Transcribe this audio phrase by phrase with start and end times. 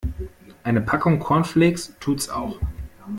[0.63, 2.57] Eine Packung Cornflakes tut's auch.